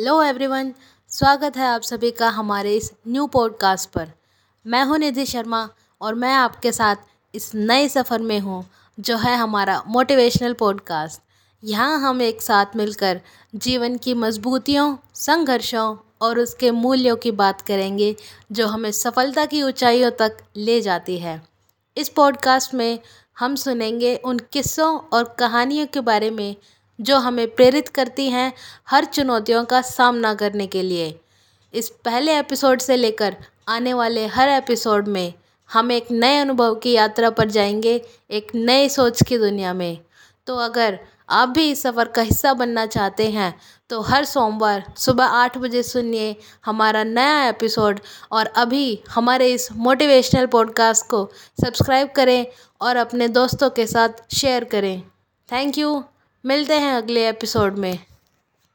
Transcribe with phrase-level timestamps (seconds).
[0.00, 0.72] Hello everyone,
[1.10, 4.08] स्वागत है आप सभी का हमारे इस न्यू पॉडकास्ट पर।
[4.66, 5.68] मैं हूँ निधि शर्मा
[6.00, 6.96] और मैं आपके साथ
[7.34, 8.64] इस नए सफ़र में हूँ,
[9.00, 11.20] जो है हमारा मोटिवेशनल पॉडकास्ट
[11.64, 13.20] यहाँ हम एक साथ मिलकर
[13.54, 18.14] जीवन की मजबूतियों, संघर्षों और उसके मूल्यों की बात करेंगे,
[18.52, 21.42] जो हमें सफलता की ऊंचाइयों तक ले जाती है।
[21.96, 22.98] इस पॉडकास्ट में
[23.38, 26.56] हम सुनेंगे उन किस्सों और कहानियों के बारे में
[27.00, 28.52] जो हमें प्रेरित करती हैं
[28.90, 31.20] हर चुनौतियों का सामना करने के लिए।
[31.74, 33.36] इस पहले एपिसोड से लेकर
[33.68, 35.32] आने वाले हर एपिसोड में
[35.70, 39.98] हम एक नए अनुभव की यात्रा पर जाएँगे, एक नए सोच की दुनिया में।
[40.46, 40.98] तो अगर
[41.30, 43.54] आप भी इस सफ़र का हिस्सा बनना चाहते हैं
[43.90, 48.00] तो हर सोमवार सुबह आठ बजे सुनिए हमारा नया एपिसोड
[48.32, 51.28] और अभी हमारे इस मोटिवेशनल पॉडकास्ट को
[51.60, 52.46] सब्सक्राइब करें
[52.80, 55.02] और अपने दोस्तों के साथ शेयर करें।
[55.52, 56.04] Thank you.
[56.44, 57.98] मिलते हैं अगले एपिसोड में।